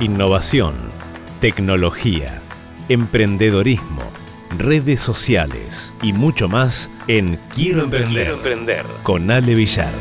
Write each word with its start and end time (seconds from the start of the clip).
Innovación, 0.00 0.76
tecnología, 1.40 2.40
emprendedorismo, 2.88 4.02
redes 4.56 5.00
sociales 5.00 5.92
y 6.02 6.12
mucho 6.12 6.48
más 6.48 6.88
en 7.08 7.36
Quiero 7.52 7.82
Emprender, 7.82 8.28
emprender 8.28 8.86
con 9.02 9.28
Ale 9.28 9.56
Villar. 9.56 9.92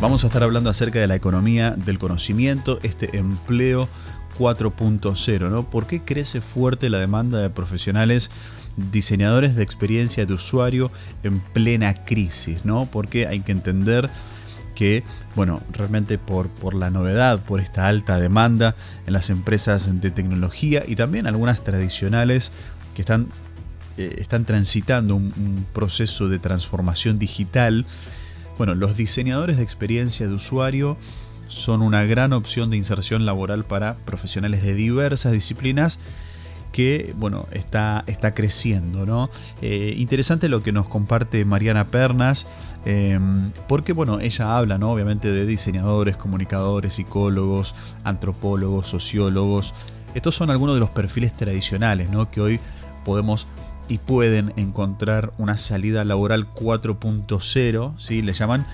Vamos 0.00 0.24
a 0.24 0.28
estar 0.28 0.44
hablando 0.44 0.70
acerca 0.70 0.98
de 0.98 1.06
la 1.06 1.16
economía 1.16 1.72
del 1.72 1.98
conocimiento, 1.98 2.78
este 2.82 3.18
empleo 3.18 3.90
4.0, 4.38 5.50
¿no? 5.50 5.68
¿Por 5.68 5.86
qué 5.86 6.02
crece 6.02 6.40
fuerte 6.40 6.88
la 6.88 6.96
demanda 6.96 7.38
de 7.40 7.50
profesionales 7.50 8.30
diseñadores 8.90 9.54
de 9.54 9.62
experiencia 9.62 10.26
de 10.26 10.34
usuario 10.34 10.90
en 11.22 11.40
plena 11.40 11.94
crisis, 11.94 12.64
¿no? 12.64 12.88
Porque 12.90 13.26
hay 13.26 13.40
que 13.40 13.52
entender 13.52 14.10
que, 14.74 15.02
bueno, 15.34 15.60
realmente 15.72 16.18
por, 16.18 16.48
por 16.48 16.74
la 16.74 16.90
novedad, 16.90 17.42
por 17.44 17.60
esta 17.60 17.88
alta 17.88 18.18
demanda 18.18 18.74
en 19.06 19.12
las 19.12 19.30
empresas 19.30 20.00
de 20.00 20.10
tecnología 20.10 20.84
y 20.86 20.96
también 20.96 21.26
algunas 21.26 21.62
tradicionales 21.62 22.52
que 22.94 23.02
están, 23.02 23.28
eh, 23.98 24.16
están 24.18 24.44
transitando 24.44 25.16
un 25.16 25.66
proceso 25.72 26.28
de 26.28 26.38
transformación 26.38 27.18
digital, 27.18 27.84
bueno, 28.56 28.74
los 28.74 28.96
diseñadores 28.96 29.56
de 29.56 29.62
experiencia 29.62 30.28
de 30.28 30.34
usuario 30.34 30.98
son 31.46 31.82
una 31.82 32.04
gran 32.04 32.32
opción 32.32 32.70
de 32.70 32.76
inserción 32.76 33.26
laboral 33.26 33.64
para 33.64 33.96
profesionales 33.96 34.62
de 34.62 34.74
diversas 34.74 35.32
disciplinas 35.32 35.98
que 36.80 37.14
bueno, 37.18 37.46
está, 37.52 38.04
está 38.06 38.32
creciendo. 38.32 39.04
¿no? 39.04 39.28
Eh, 39.60 39.92
interesante 39.98 40.48
lo 40.48 40.62
que 40.62 40.72
nos 40.72 40.88
comparte 40.88 41.44
Mariana 41.44 41.88
Pernas, 41.88 42.46
em, 42.86 43.50
porque 43.68 43.92
bueno, 43.92 44.18
ella 44.18 44.56
habla 44.56 44.78
¿no? 44.78 44.90
obviamente 44.90 45.30
de 45.30 45.44
diseñadores, 45.44 46.16
comunicadores, 46.16 46.94
psicólogos, 46.94 47.74
antropólogos, 48.02 48.88
sociólogos. 48.88 49.74
Estos 50.14 50.34
son 50.34 50.48
algunos 50.48 50.74
de 50.74 50.80
los 50.80 50.88
perfiles 50.88 51.36
tradicionales 51.36 52.08
¿no? 52.08 52.30
que 52.30 52.40
hoy 52.40 52.60
podemos 53.04 53.46
y 53.88 53.98
pueden 53.98 54.54
encontrar 54.56 55.34
una 55.36 55.58
salida 55.58 56.02
laboral 56.06 56.46
4.0, 56.54 57.94
¿sí? 57.98 58.22
le 58.22 58.32
llaman, 58.32 58.64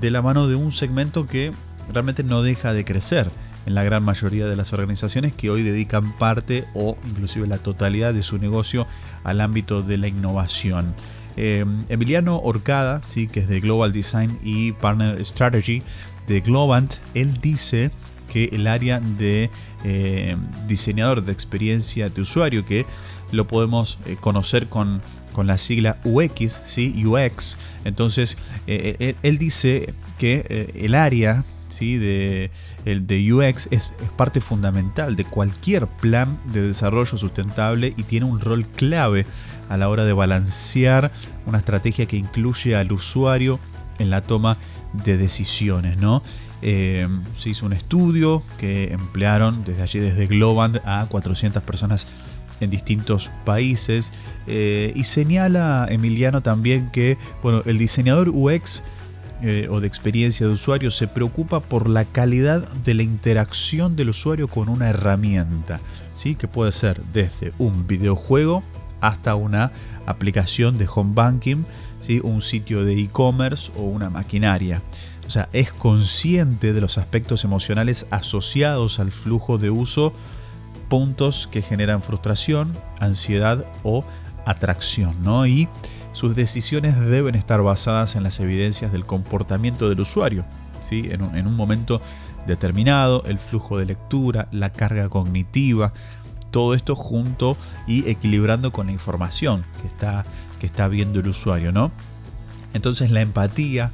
de 0.00 0.10
la 0.10 0.22
mano 0.22 0.48
de 0.48 0.54
un 0.54 0.72
segmento 0.72 1.26
que 1.26 1.52
realmente 1.92 2.24
no 2.24 2.40
deja 2.40 2.72
de 2.72 2.86
crecer 2.86 3.30
en 3.66 3.74
la 3.74 3.82
gran 3.82 4.02
mayoría 4.02 4.46
de 4.46 4.56
las 4.56 4.72
organizaciones 4.72 5.32
que 5.32 5.50
hoy 5.50 5.62
dedican 5.62 6.12
parte 6.18 6.66
o 6.74 6.96
inclusive 7.06 7.46
la 7.46 7.58
totalidad 7.58 8.14
de 8.14 8.22
su 8.22 8.38
negocio 8.38 8.86
al 9.24 9.40
ámbito 9.40 9.82
de 9.82 9.98
la 9.98 10.08
innovación. 10.08 10.94
Eh, 11.36 11.64
Emiliano 11.88 12.38
Orcada, 12.38 13.00
¿sí? 13.06 13.26
que 13.26 13.40
es 13.40 13.48
de 13.48 13.60
Global 13.60 13.92
Design 13.92 14.38
y 14.42 14.72
Partner 14.72 15.24
Strategy 15.24 15.82
de 16.26 16.40
Globant, 16.40 16.94
él 17.14 17.38
dice 17.38 17.90
que 18.28 18.44
el 18.52 18.66
área 18.66 19.00
de 19.00 19.50
eh, 19.84 20.36
diseñador 20.66 21.24
de 21.24 21.32
experiencia 21.32 22.08
de 22.08 22.20
usuario, 22.20 22.64
que 22.64 22.86
lo 23.30 23.46
podemos 23.46 23.98
eh, 24.06 24.16
conocer 24.20 24.68
con, 24.68 25.02
con, 25.32 25.46
la 25.46 25.58
sigla 25.58 25.98
UX, 26.04 26.60
¿sí? 26.64 27.02
UX. 27.04 27.58
Entonces, 27.84 28.36
él, 28.66 29.38
dice 29.38 29.94
que 30.18 30.70
el 30.74 30.94
área 30.94 31.44
¿sí? 31.72 31.96
de, 31.96 32.50
el 32.84 33.06
de 33.06 33.32
UX 33.32 33.68
es, 33.70 33.94
parte 34.16 34.40
fundamental 34.40 35.16
de 35.16 35.24
cualquier 35.24 35.86
plan 35.86 36.38
de 36.52 36.62
desarrollo 36.62 37.16
sustentable 37.16 37.94
y 37.96 38.04
tiene 38.04 38.26
un 38.26 38.40
rol 38.40 38.66
clave 38.66 39.26
a 39.68 39.76
la 39.76 39.88
hora 39.88 40.04
de 40.04 40.12
balancear 40.12 41.12
una 41.46 41.58
estrategia 41.58 42.06
que 42.06 42.16
incluye 42.16 42.76
al 42.76 42.92
usuario 42.92 43.58
en 43.98 44.10
la 44.10 44.22
toma 44.22 44.58
de 44.92 45.16
decisiones, 45.16 45.96
¿no? 45.96 46.22
Eh, 46.64 47.08
se 47.34 47.50
hizo 47.50 47.66
un 47.66 47.72
estudio 47.72 48.42
que 48.58 48.92
emplearon 48.92 49.64
desde 49.64 49.82
allí, 49.82 49.98
desde 49.98 50.26
Globant, 50.26 50.76
a 50.84 51.06
400 51.08 51.62
personas 51.62 52.06
en 52.60 52.70
distintos 52.70 53.30
países. 53.44 54.12
Eh, 54.46 54.92
y 54.94 55.04
señala 55.04 55.86
Emiliano 55.90 56.42
también 56.42 56.88
que 56.90 57.18
bueno, 57.42 57.62
el 57.66 57.78
diseñador 57.78 58.28
UX 58.28 58.82
eh, 59.44 59.66
o 59.68 59.80
de 59.80 59.88
experiencia 59.88 60.46
de 60.46 60.52
usuario 60.52 60.92
se 60.92 61.08
preocupa 61.08 61.58
por 61.58 61.88
la 61.88 62.04
calidad 62.04 62.66
de 62.84 62.94
la 62.94 63.02
interacción 63.02 63.96
del 63.96 64.10
usuario 64.10 64.46
con 64.46 64.68
una 64.68 64.88
herramienta, 64.88 65.80
¿sí? 66.14 66.36
que 66.36 66.46
puede 66.46 66.70
ser 66.70 67.02
desde 67.12 67.52
un 67.58 67.88
videojuego 67.88 68.62
hasta 69.00 69.34
una 69.34 69.72
aplicación 70.06 70.78
de 70.78 70.86
home 70.92 71.14
banking, 71.14 71.64
¿sí? 72.00 72.20
un 72.22 72.40
sitio 72.40 72.84
de 72.84 73.00
e-commerce 73.00 73.72
o 73.76 73.82
una 73.82 74.10
maquinaria. 74.10 74.80
O 75.26 75.30
sea, 75.30 75.48
es 75.52 75.72
consciente 75.72 76.72
de 76.72 76.80
los 76.80 76.96
aspectos 76.96 77.42
emocionales 77.42 78.06
asociados 78.10 79.00
al 79.00 79.10
flujo 79.10 79.58
de 79.58 79.70
uso, 79.70 80.12
puntos 80.88 81.48
que 81.50 81.62
generan 81.62 82.00
frustración, 82.00 82.78
ansiedad 83.00 83.66
o 83.82 84.04
atracción, 84.46 85.16
¿no? 85.22 85.46
Y 85.46 85.68
sus 86.12 86.34
decisiones 86.34 86.98
deben 86.98 87.34
estar 87.34 87.62
basadas 87.62 88.16
en 88.16 88.22
las 88.22 88.38
evidencias 88.40 88.92
del 88.92 89.06
comportamiento 89.06 89.88
del 89.88 90.00
usuario, 90.00 90.44
¿sí? 90.80 91.08
En 91.10 91.22
un, 91.22 91.36
en 91.36 91.46
un 91.46 91.56
momento 91.56 92.00
determinado, 92.46 93.24
el 93.26 93.38
flujo 93.38 93.78
de 93.78 93.86
lectura, 93.86 94.48
la 94.52 94.70
carga 94.70 95.08
cognitiva, 95.08 95.92
todo 96.50 96.74
esto 96.74 96.94
junto 96.94 97.56
y 97.86 98.08
equilibrando 98.08 98.72
con 98.72 98.86
la 98.86 98.92
información 98.92 99.64
que 99.80 99.88
está, 99.88 100.24
que 100.60 100.66
está 100.66 100.88
viendo 100.88 101.20
el 101.20 101.28
usuario, 101.28 101.72
¿no? 101.72 101.90
Entonces 102.74 103.10
la 103.10 103.20
empatía, 103.20 103.92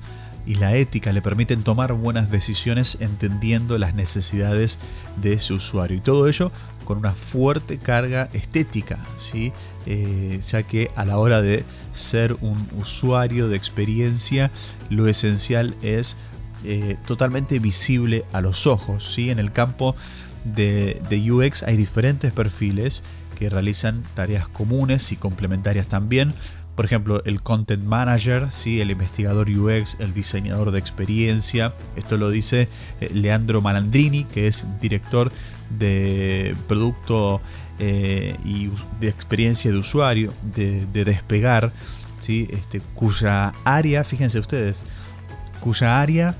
y 0.48 0.54
la 0.54 0.74
ética 0.74 1.12
le 1.12 1.20
permiten 1.20 1.62
tomar 1.62 1.92
buenas 1.92 2.30
decisiones 2.30 2.96
entendiendo 3.00 3.76
las 3.76 3.94
necesidades 3.94 4.78
de 5.20 5.34
ese 5.34 5.52
usuario. 5.52 5.98
Y 5.98 6.00
todo 6.00 6.26
ello 6.26 6.50
con 6.88 6.96
una 6.96 7.12
fuerte 7.12 7.76
carga 7.76 8.30
estética, 8.32 8.98
¿sí? 9.18 9.52
Eh, 9.84 10.40
ya 10.50 10.62
que 10.62 10.90
a 10.96 11.04
la 11.04 11.18
hora 11.18 11.42
de 11.42 11.66
ser 11.92 12.38
un 12.40 12.66
usuario 12.80 13.48
de 13.48 13.58
experiencia, 13.58 14.50
lo 14.88 15.06
esencial 15.06 15.76
es 15.82 16.16
eh, 16.64 16.96
totalmente 17.06 17.58
visible 17.58 18.24
a 18.32 18.40
los 18.40 18.66
ojos. 18.66 19.12
¿sí? 19.12 19.28
En 19.28 19.38
el 19.38 19.52
campo 19.52 19.96
de, 20.44 21.02
de 21.10 21.30
UX 21.30 21.62
hay 21.62 21.76
diferentes 21.76 22.32
perfiles 22.32 23.02
que 23.38 23.50
realizan 23.50 24.02
tareas 24.14 24.48
comunes 24.48 25.12
y 25.12 25.16
complementarias 25.16 25.88
también 25.88 26.32
por 26.78 26.84
ejemplo, 26.84 27.20
el 27.24 27.42
content 27.42 27.82
manager, 27.82 28.52
¿sí? 28.52 28.80
el 28.80 28.92
investigador 28.92 29.50
UX, 29.50 29.98
el 29.98 30.14
diseñador 30.14 30.70
de 30.70 30.78
experiencia. 30.78 31.74
Esto 31.96 32.16
lo 32.16 32.30
dice 32.30 32.68
eh, 33.00 33.10
Leandro 33.12 33.60
Malandrini, 33.60 34.22
que 34.22 34.46
es 34.46 34.64
director 34.80 35.32
de 35.76 36.54
producto 36.68 37.40
eh, 37.80 38.36
y 38.44 38.70
de 39.00 39.08
experiencia 39.08 39.72
de 39.72 39.76
usuario 39.76 40.32
de, 40.54 40.86
Despegar, 41.04 41.72
¿sí? 42.20 42.46
este, 42.52 42.80
cuya 42.94 43.54
área, 43.64 44.04
fíjense 44.04 44.38
ustedes, 44.38 44.84
cuya 45.58 46.00
área 46.00 46.36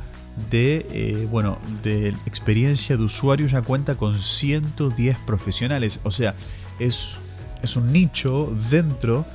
de, 0.53 0.87
eh, 0.93 1.27
bueno, 1.29 1.59
de 1.83 2.11
experiencia 2.27 2.97
de 2.97 3.03
usuario 3.03 3.49
ya 3.49 3.63
cuenta 3.63 3.97
con 3.97 4.17
110 4.17 5.19
profesionales. 5.19 5.99
O 6.05 6.13
sea, 6.13 6.37
es, 6.79 7.17
es 7.61 7.75
un 7.75 7.93
nicho 7.93 8.57
dentro 8.71 9.27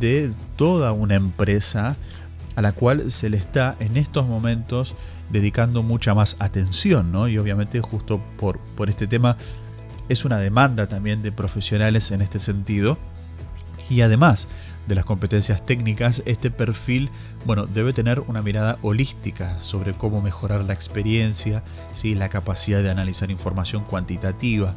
de 0.00 0.32
toda 0.56 0.92
una 0.92 1.14
empresa 1.14 1.96
a 2.56 2.62
la 2.62 2.72
cual 2.72 3.10
se 3.10 3.30
le 3.30 3.36
está 3.36 3.76
en 3.78 3.96
estos 3.96 4.26
momentos 4.26 4.96
dedicando 5.30 5.82
mucha 5.82 6.14
más 6.14 6.36
atención, 6.40 7.12
¿no? 7.12 7.28
Y 7.28 7.38
obviamente 7.38 7.80
justo 7.80 8.20
por, 8.36 8.58
por 8.74 8.88
este 8.88 9.06
tema 9.06 9.36
es 10.08 10.24
una 10.24 10.38
demanda 10.38 10.86
también 10.88 11.22
de 11.22 11.32
profesionales 11.32 12.10
en 12.10 12.22
este 12.22 12.40
sentido. 12.40 12.98
Y 13.90 14.00
además 14.00 14.48
de 14.88 14.94
las 14.94 15.04
competencias 15.04 15.64
técnicas, 15.64 16.22
este 16.26 16.50
perfil, 16.50 17.10
bueno, 17.44 17.66
debe 17.66 17.92
tener 17.92 18.20
una 18.20 18.42
mirada 18.42 18.78
holística 18.82 19.60
sobre 19.60 19.92
cómo 19.92 20.22
mejorar 20.22 20.64
la 20.64 20.72
experiencia, 20.72 21.62
¿sí? 21.92 22.14
la 22.14 22.28
capacidad 22.28 22.82
de 22.82 22.90
analizar 22.90 23.30
información 23.30 23.84
cuantitativa, 23.84 24.74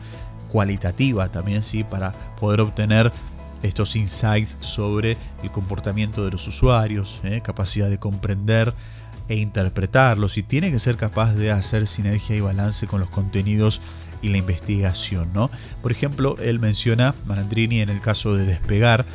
cualitativa 0.50 1.32
también, 1.32 1.64
¿sí? 1.64 1.84
para 1.84 2.12
poder 2.40 2.60
obtener 2.60 3.12
estos 3.64 3.96
insights 3.96 4.58
sobre 4.60 5.18
el 5.44 5.52
comportamiento 5.52 6.24
de 6.26 6.32
los 6.32 6.48
usuarios, 6.48 7.22
¿eh? 7.24 7.42
capacidad 7.44 7.90
de 7.90 8.00
comprender 8.00 8.74
e 9.28 9.36
interpretarlos 9.36 10.38
y 10.38 10.44
tiene 10.44 10.72
que 10.72 10.80
ser 10.80 10.98
capaz 10.98 11.34
de 11.34 11.52
hacer 11.52 11.88
sinergia 11.88 12.36
y 12.36 12.42
balance 12.42 12.88
con 12.88 13.00
los 13.00 13.10
contenidos 13.10 13.82
y 14.22 14.30
la 14.30 14.38
investigación. 14.38 15.32
¿no? 15.34 15.50
Por 15.82 15.92
ejemplo, 15.92 16.36
él 16.42 16.60
menciona 16.60 17.16
Malandrini 17.26 17.82
en 17.82 17.90
el 17.90 18.02
caso 18.02 18.36
de 18.36 18.46
despegar 18.46 19.06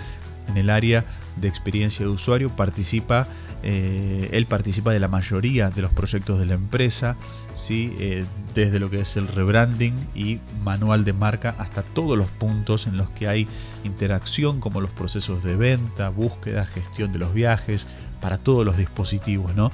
en 0.48 0.56
el 0.56 0.70
área 0.70 1.04
de 1.37 1.48
experiencia 1.48 2.04
de 2.04 2.10
usuario 2.10 2.54
participa 2.54 3.28
eh, 3.69 4.28
él 4.32 4.46
participa 4.46 4.93
de 4.93 5.00
la 5.00 5.08
mayoría 5.08 5.70
de 5.70 5.82
los 5.82 5.90
proyectos 5.90 6.38
de 6.38 6.46
la 6.46 6.54
empresa, 6.54 7.16
¿sí? 7.54 7.96
Eh, 7.98 8.25
desde 8.54 8.78
lo 8.78 8.90
que 8.90 9.00
es 9.00 9.16
el 9.16 9.26
rebranding 9.26 9.94
y 10.14 10.38
manual 10.62 11.04
de 11.04 11.12
marca 11.12 11.56
hasta 11.58 11.82
todos 11.82 12.16
los 12.16 12.31
puntos 12.31 12.87
en 12.87 12.96
los 12.96 13.10
que 13.10 13.26
hay 13.26 13.48
interacción, 13.82 14.60
como 14.60 14.81
los 14.81 14.90
procesos 14.90 15.43
de 15.43 15.56
venta, 15.56 16.10
búsqueda, 16.10 16.64
gestión 16.64 17.12
de 17.12 17.19
los 17.19 17.34
viajes, 17.34 17.88
para 18.20 18.38
todos 18.38 18.64
los 18.64 18.76
dispositivos. 18.76 19.54
¿no? 19.56 19.72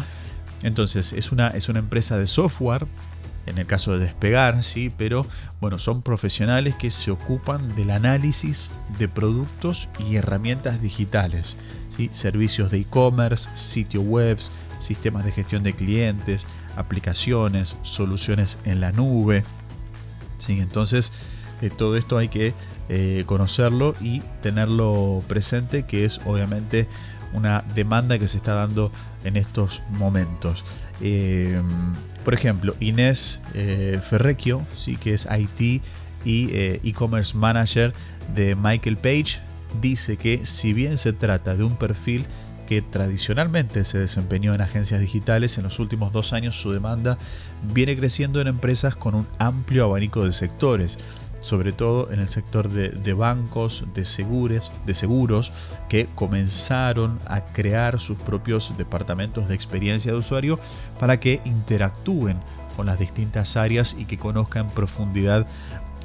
Entonces, 0.62 1.12
es 1.12 1.30
una, 1.30 1.48
es 1.48 1.68
una 1.68 1.80
empresa 1.80 2.18
de 2.18 2.26
software, 2.26 2.86
en 3.46 3.58
el 3.58 3.66
caso 3.66 3.92
de 3.92 4.04
despegar, 4.04 4.62
¿sí? 4.62 4.92
pero 4.96 5.26
bueno, 5.60 5.78
son 5.78 6.02
profesionales 6.02 6.74
que 6.76 6.90
se 6.90 7.10
ocupan 7.10 7.74
del 7.74 7.90
análisis 7.90 8.70
de 8.98 9.08
productos 9.08 9.88
y 9.98 10.16
herramientas 10.16 10.80
digitales, 10.80 11.56
¿sí? 11.88 12.08
servicios 12.12 12.70
de 12.70 12.78
e-commerce, 12.78 13.50
sitios 13.54 14.04
web, 14.04 14.38
sistemas 14.78 15.24
de 15.24 15.32
gestión 15.32 15.62
de 15.62 15.72
clientes, 15.72 16.46
aplicaciones, 16.76 17.76
soluciones 17.82 18.58
en 18.64 18.80
la 18.80 18.92
nube. 18.92 19.44
¿sí? 20.38 20.60
Entonces, 20.60 21.12
eh, 21.60 21.70
todo 21.70 21.96
esto 21.96 22.18
hay 22.18 22.28
que 22.28 22.54
eh, 22.88 23.24
conocerlo 23.26 23.94
y 24.00 24.20
tenerlo 24.42 25.22
presente, 25.28 25.84
que 25.84 26.04
es 26.04 26.20
obviamente 26.26 26.88
una 27.32 27.64
demanda 27.74 28.18
que 28.18 28.26
se 28.26 28.36
está 28.36 28.54
dando 28.54 28.92
en 29.24 29.36
estos 29.36 29.82
momentos. 29.90 30.64
Eh, 31.00 31.60
por 32.24 32.34
ejemplo, 32.34 32.74
Inés 32.80 33.40
eh, 33.54 34.00
Ferrecchio, 34.02 34.64
sí, 34.76 34.96
que 34.96 35.14
es 35.14 35.26
IT 35.30 35.82
y 36.24 36.50
eh, 36.52 36.80
e-commerce 36.84 37.36
manager 37.36 37.92
de 38.34 38.54
Michael 38.54 38.96
Page, 38.96 39.40
dice 39.80 40.16
que 40.16 40.46
si 40.46 40.72
bien 40.72 40.98
se 40.98 41.12
trata 41.12 41.56
de 41.56 41.64
un 41.64 41.76
perfil 41.76 42.26
que 42.66 42.80
tradicionalmente 42.80 43.84
se 43.84 43.98
desempeñó 43.98 44.54
en 44.54 44.60
agencias 44.60 45.00
digitales, 45.00 45.58
en 45.58 45.64
los 45.64 45.78
últimos 45.80 46.12
dos 46.12 46.32
años 46.32 46.60
su 46.60 46.72
demanda 46.72 47.18
viene 47.74 47.96
creciendo 47.96 48.40
en 48.40 48.46
empresas 48.46 48.94
con 48.94 49.14
un 49.14 49.26
amplio 49.38 49.84
abanico 49.84 50.24
de 50.24 50.32
sectores 50.32 50.98
sobre 51.42 51.72
todo 51.72 52.10
en 52.10 52.20
el 52.20 52.28
sector 52.28 52.70
de, 52.70 53.12
bancos, 53.12 53.84
de, 53.92 54.04
segures, 54.04 54.72
de 54.86 54.94
seguros, 54.94 55.52
que 55.88 56.08
comenzaron 56.14 57.20
a 57.26 57.42
crear 57.42 58.00
sus 58.00 58.16
propios 58.16 58.74
departamentos 58.78 59.48
de 59.48 59.54
experiencia 59.54 60.12
de 60.12 60.18
usuario 60.18 60.58
para 60.98 61.20
que 61.20 61.42
interactúen 61.44 62.38
con 62.76 62.86
las 62.86 62.98
distintas 62.98 63.56
áreas 63.56 63.94
y 63.98 64.06
que 64.06 64.16
conozcan 64.16 64.66
en 64.66 64.72
profundidad 64.72 65.46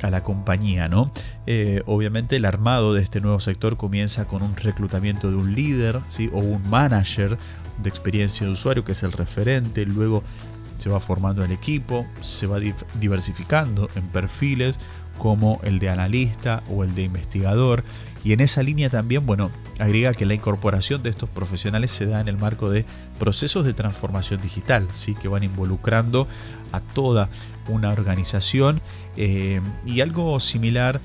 a 0.03 0.11
la 0.11 0.23
compañía, 0.23 0.87
¿no? 0.87 1.11
Eh, 1.45 1.81
obviamente 1.85 2.35
el 2.35 2.45
armado 2.45 2.93
de 2.93 3.01
este 3.01 3.21
nuevo 3.21 3.39
sector 3.39 3.77
comienza 3.77 4.25
con 4.25 4.43
un 4.43 4.55
reclutamiento 4.55 5.29
de 5.31 5.37
un 5.37 5.55
líder, 5.55 6.01
¿sí? 6.09 6.29
O 6.33 6.39
un 6.39 6.69
manager 6.69 7.37
de 7.81 7.89
experiencia 7.89 8.45
de 8.45 8.53
usuario 8.53 8.83
que 8.83 8.91
es 8.91 9.03
el 9.03 9.11
referente, 9.11 9.85
luego 9.85 10.23
se 10.77 10.89
va 10.89 10.99
formando 10.99 11.43
el 11.43 11.51
equipo, 11.51 12.05
se 12.21 12.47
va 12.47 12.59
diversificando 12.99 13.89
en 13.95 14.07
perfiles, 14.07 14.75
como 15.17 15.59
el 15.63 15.79
de 15.79 15.89
analista 15.89 16.63
o 16.69 16.83
el 16.83 16.95
de 16.95 17.03
investigador. 17.03 17.83
Y 18.23 18.33
en 18.33 18.41
esa 18.41 18.63
línea 18.63 18.89
también, 18.89 19.25
bueno, 19.25 19.51
agrega 19.79 20.13
que 20.13 20.25
la 20.25 20.33
incorporación 20.33 21.03
de 21.03 21.09
estos 21.09 21.29
profesionales 21.29 21.91
se 21.91 22.05
da 22.05 22.19
en 22.19 22.27
el 22.27 22.37
marco 22.37 22.69
de 22.69 22.85
procesos 23.19 23.63
de 23.63 23.73
transformación 23.73 24.41
digital, 24.41 24.87
¿sí? 24.91 25.15
que 25.15 25.27
van 25.27 25.43
involucrando 25.43 26.27
a 26.71 26.79
toda 26.79 27.29
una 27.67 27.89
organización. 27.89 28.81
Eh, 29.15 29.61
y 29.85 30.01
algo 30.01 30.39
similar 30.39 30.99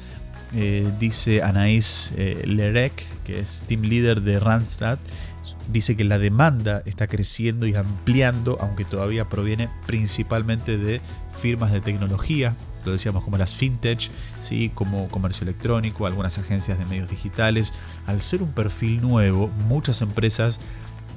eh, 0.55 0.91
dice 0.99 1.43
Anaïs 1.43 2.13
eh, 2.17 2.43
Lerek, 2.45 3.07
que 3.25 3.41
es 3.41 3.65
team 3.67 3.83
leader 3.83 4.21
de 4.21 4.41
Randstad, 4.41 4.99
dice 5.73 5.97
que 5.97 6.05
la 6.05 6.19
demanda 6.19 6.83
está 6.87 7.07
creciendo 7.07 7.67
y 7.67 7.75
ampliando, 7.75 8.59
aunque 8.61 8.85
todavía 8.85 9.29
proviene 9.29 9.69
principalmente 9.87 10.79
de 10.79 11.01
firmas 11.31 11.73
de 11.73 11.81
tecnología 11.81 12.57
lo 12.85 12.93
decíamos 12.93 13.25
como 13.25 13.39
las 13.39 13.55
fintech, 13.55 14.11
¿sí? 14.41 14.71
como 14.75 15.09
comercio 15.09 15.45
electrónico, 15.45 16.07
algunas 16.07 16.39
agencias 16.39 16.79
de 16.79 16.85
medios 16.85 17.09
digitales. 17.09 17.73
Al 18.07 18.21
ser 18.21 18.43
un 18.43 18.53
perfil 18.53 19.01
nuevo, 19.01 19.49
muchas 19.69 20.03
empresas 20.03 20.59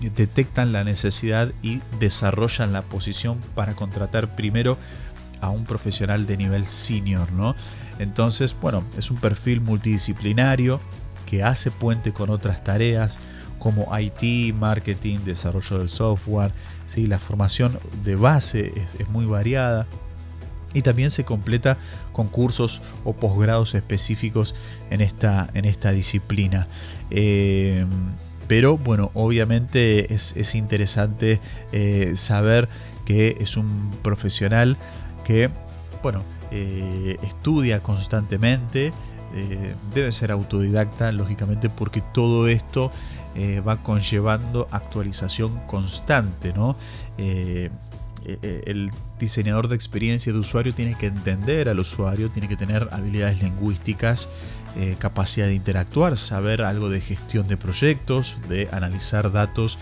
detectan 0.02 0.74
la 0.74 0.84
necesidad 0.84 1.52
y 1.64 1.82
desarrollan 2.00 2.74
la 2.74 2.84
posición 2.84 3.40
para 3.56 3.74
contratar 3.76 4.36
primero 4.36 4.78
a 5.42 5.50
un 5.50 5.66
profesional 5.66 6.28
de 6.28 6.38
nivel 6.38 6.66
senior, 6.66 7.32
¿no? 7.32 7.56
Entonces, 7.98 8.56
bueno, 8.60 8.84
es 8.98 9.10
un 9.10 9.18
perfil 9.18 9.62
multidisciplinario 9.62 10.80
que 11.26 11.44
hace 11.44 11.72
puente 11.72 12.14
con 12.14 12.30
otras 12.30 12.64
tareas 12.64 13.20
como 13.66 13.88
IT, 13.98 14.54
marketing, 14.54 15.22
desarrollo 15.26 15.80
del 15.80 15.90
software, 15.90 16.52
¿sí? 16.86 17.08
la 17.08 17.18
formación 17.18 17.80
de 18.04 18.16
base 18.16 18.72
es, 18.76 18.94
es 18.94 19.10
muy 19.10 19.26
variada 19.26 19.88
y 20.72 20.84
también 20.84 21.10
se 21.10 21.26
completa 21.26 21.80
con 22.12 22.28
cursos 22.28 22.84
o 23.04 23.14
posgrados 23.14 23.74
específicos 23.74 24.54
en 24.92 25.02
esta, 25.02 25.50
en 25.56 25.66
esta 25.66 25.90
disciplina. 25.94 26.68
Eh, 27.10 27.88
pero 28.48 28.78
bueno, 28.78 29.10
obviamente 29.16 30.14
es, 30.14 30.54
interesante 30.54 31.40
eh, 31.72 32.12
saber 32.16 32.70
que 33.04 33.38
es 33.40 33.58
un 33.58 33.90
profesional 34.04 34.78
que, 35.24 35.50
bueno, 36.04 36.22
eh, 36.52 37.18
estudia 37.24 37.82
constantemente, 37.82 38.94
debe 39.94 40.12
ser 40.12 40.32
autodidacta, 40.32 41.12
lógicamente, 41.12 41.70
porque 41.70 42.02
todo 42.02 42.48
esto 42.48 42.92
va 43.68 43.84
conllevando 43.84 44.68
actualización 44.72 45.60
constante, 45.68 46.54
¿no? 46.54 46.78
Eh, 48.28 48.40
eh, 48.42 48.64
el 48.66 48.92
diseñador 49.20 49.68
de 49.68 49.76
experiencia 49.76 50.34
de 50.34 50.40
usuario 50.40 50.74
tiene 50.74 50.96
que 50.98 51.06
entender 51.06 51.70
al 51.70 51.80
usuario, 51.80 52.32
tiene 52.32 52.48
que 52.48 52.58
tener 52.58 52.90
habilidades 52.92 53.42
lingüísticas, 53.42 54.30
eh, 54.76 54.96
capacidad 54.98 55.46
de 55.46 55.54
interactuar, 55.54 56.18
saber 56.18 56.64
algo 56.64 56.90
de 56.90 57.02
gestión 57.02 57.48
de 57.48 57.56
proyectos, 57.56 58.40
de 58.50 58.68
analizar 58.72 59.32
datos 59.32 59.78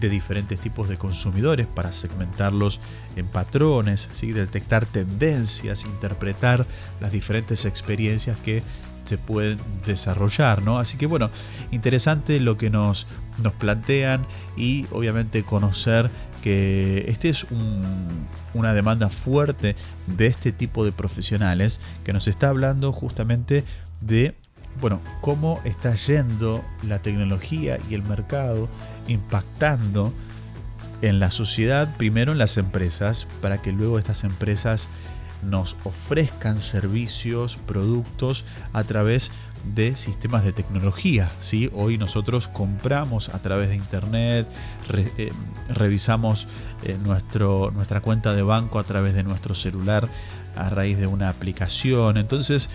de 0.00 0.08
diferentes 0.08 0.60
tipos 0.60 0.88
de 0.88 0.96
consumidores 0.96 1.66
para 1.66 1.92
segmentarlos 1.92 2.80
en 3.16 3.26
patrones, 3.26 4.08
¿sí? 4.10 4.32
detectar 4.32 4.86
tendencias, 4.86 5.84
interpretar 5.84 6.66
las 7.00 7.12
diferentes 7.12 7.64
experiencias 7.64 8.36
que 8.38 8.62
se 9.04 9.18
pueden 9.18 9.58
desarrollar, 9.84 10.62
¿no? 10.62 10.78
Así 10.78 10.96
que 10.96 11.06
bueno, 11.06 11.30
interesante 11.70 12.38
lo 12.40 12.56
que 12.56 12.70
nos, 12.70 13.06
nos 13.42 13.52
plantean 13.52 14.26
y 14.56 14.86
obviamente 14.92 15.42
conocer 15.42 16.10
que 16.42 17.04
este 17.08 17.28
es 17.28 17.46
una 18.54 18.74
demanda 18.74 19.10
fuerte 19.10 19.76
de 20.06 20.26
este 20.26 20.52
tipo 20.52 20.84
de 20.84 20.92
profesionales 20.92 21.80
que 22.04 22.12
nos 22.12 22.28
está 22.28 22.48
hablando 22.48 22.92
justamente 22.92 23.64
de 24.00 24.34
bueno, 24.80 25.00
cómo 25.20 25.60
está 25.64 25.94
yendo 25.94 26.64
la 26.82 27.00
tecnología 27.00 27.78
y 27.90 27.94
el 27.94 28.02
mercado 28.02 28.68
impactando 29.08 30.12
en 31.02 31.18
la 31.18 31.30
sociedad, 31.30 31.96
primero 31.96 32.32
en 32.32 32.38
las 32.38 32.56
empresas, 32.56 33.26
para 33.40 33.60
que 33.60 33.72
luego 33.72 33.98
estas 33.98 34.24
empresas 34.24 34.88
nos 35.42 35.76
ofrezcan 35.84 36.60
servicios, 36.60 37.56
productos 37.66 38.44
a 38.72 38.84
través 38.84 39.32
de 39.74 39.96
sistemas 39.96 40.44
de 40.44 40.52
tecnología. 40.52 41.32
¿sí? 41.40 41.70
Hoy 41.74 41.98
nosotros 41.98 42.48
compramos 42.48 43.28
a 43.28 43.42
través 43.42 43.68
de 43.68 43.76
internet, 43.76 44.46
eh, 44.92 45.32
revisamos 45.68 46.48
eh, 46.84 46.96
nuestro, 47.02 47.70
nuestra 47.72 48.00
cuenta 48.00 48.34
de 48.34 48.42
banco 48.42 48.78
a 48.78 48.84
través 48.84 49.14
de 49.14 49.24
nuestro 49.24 49.54
celular 49.54 50.08
a 50.56 50.70
raíz 50.70 50.98
de 50.98 51.06
una 51.06 51.28
aplicación. 51.28 52.16
Entonces, 52.16 52.70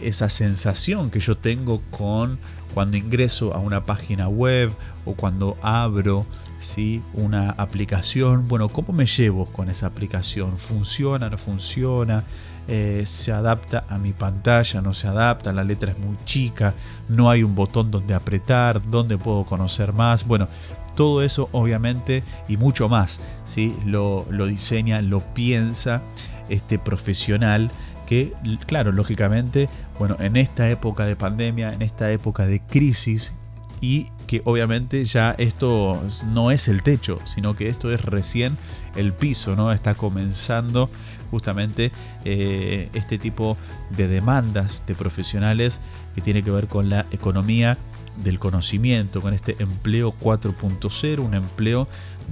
esa 0.00 0.28
sensación 0.28 1.10
que 1.10 1.20
yo 1.20 1.36
tengo 1.36 1.80
con 1.90 2.38
cuando 2.74 2.96
ingreso 2.96 3.54
a 3.54 3.58
una 3.58 3.84
página 3.84 4.28
web 4.28 4.70
o 5.04 5.14
cuando 5.14 5.56
abro 5.62 6.26
¿sí? 6.58 7.02
una 7.14 7.50
aplicación, 7.50 8.48
bueno, 8.48 8.68
¿cómo 8.68 8.92
me 8.92 9.06
llevo 9.06 9.46
con 9.46 9.70
esa 9.70 9.86
aplicación? 9.86 10.58
¿Funciona? 10.58 11.30
¿No 11.30 11.38
funciona? 11.38 12.24
Eh, 12.68 13.04
¿Se 13.06 13.32
adapta 13.32 13.84
a 13.88 13.98
mi 13.98 14.12
pantalla? 14.12 14.80
¿No 14.80 14.92
se 14.92 15.08
adapta? 15.08 15.52
La 15.52 15.64
letra 15.64 15.92
es 15.92 15.98
muy 15.98 16.18
chica, 16.24 16.74
no 17.08 17.30
hay 17.30 17.42
un 17.42 17.54
botón 17.54 17.90
donde 17.90 18.14
apretar, 18.14 18.82
donde 18.90 19.16
puedo 19.16 19.44
conocer 19.44 19.92
más. 19.92 20.26
Bueno, 20.26 20.48
todo 20.94 21.22
eso 21.22 21.48
obviamente 21.52 22.24
y 22.48 22.56
mucho 22.56 22.88
más, 22.88 23.20
¿sí? 23.44 23.76
lo, 23.84 24.26
lo 24.30 24.46
diseña, 24.46 25.00
lo 25.02 25.20
piensa 25.34 26.02
este 26.48 26.78
profesional 26.78 27.70
que, 28.06 28.32
claro, 28.66 28.92
lógicamente, 28.92 29.68
bueno, 29.98 30.16
en 30.20 30.36
esta 30.36 30.70
época 30.70 31.04
de 31.04 31.16
pandemia, 31.16 31.72
en 31.72 31.82
esta 31.82 32.10
época 32.12 32.46
de 32.46 32.60
crisis, 32.60 33.32
y 33.80 34.06
que 34.26 34.42
obviamente 34.44 35.04
ya 35.04 35.34
esto 35.38 36.02
no 36.26 36.50
es 36.50 36.68
el 36.68 36.82
techo, 36.82 37.20
sino 37.24 37.54
que 37.54 37.68
esto 37.68 37.92
es 37.92 38.04
recién 38.04 38.56
el 38.96 39.12
piso, 39.12 39.54
¿no? 39.54 39.70
Está 39.70 39.94
comenzando 39.94 40.90
justamente 41.30 41.92
eh, 42.24 42.88
este 42.94 43.18
tipo 43.18 43.56
de 43.90 44.08
demandas 44.08 44.84
de 44.86 44.94
profesionales 44.94 45.80
que 46.14 46.20
tiene 46.20 46.42
que 46.42 46.50
ver 46.50 46.66
con 46.66 46.88
la 46.88 47.06
economía 47.10 47.76
del 48.22 48.38
conocimiento, 48.38 49.20
con 49.20 49.34
este 49.34 49.56
empleo 49.58 50.14
4.0, 50.18 51.18
un 51.18 51.34
empleo 51.34 51.86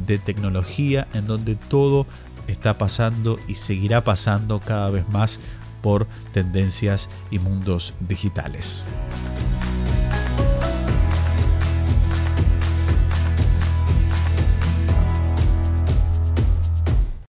de 0.07 0.19
tecnología 0.19 1.07
en 1.13 1.27
donde 1.27 1.57
todo 1.57 2.07
está 2.49 2.79
pasando 2.79 3.39
y 3.49 3.55
seguirá 3.55 4.05
pasando 4.05 4.61
cada 4.61 4.91
vez 4.91 5.09
más 5.09 5.41
por 5.85 6.07
tendencias 6.33 7.11
y 7.31 7.39
mundos 7.39 7.93
digitales. 8.01 8.87